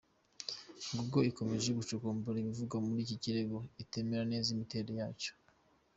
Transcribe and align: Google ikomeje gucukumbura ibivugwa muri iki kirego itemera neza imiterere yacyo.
Google 0.95 1.27
ikomeje 1.31 1.69
gucukumbura 1.79 2.37
ibivugwa 2.39 2.77
muri 2.87 2.99
iki 3.05 3.15
kirego 3.23 3.57
itemera 3.83 4.23
neza 4.31 4.47
imiterere 4.55 4.93
yacyo. 5.01 5.31